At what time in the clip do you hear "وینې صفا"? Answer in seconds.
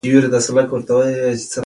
0.33-0.63